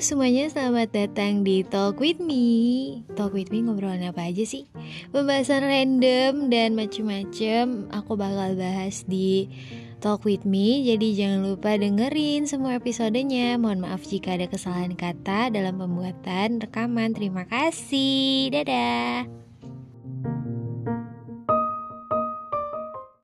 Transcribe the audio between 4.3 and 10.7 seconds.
aja sih? Pembahasan random dan macem-macem Aku bakal bahas di Talk With